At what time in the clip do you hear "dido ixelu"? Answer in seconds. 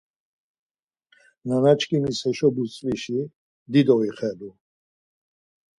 3.71-4.49